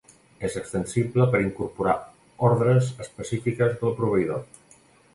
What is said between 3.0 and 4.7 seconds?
específiques del proveïdor.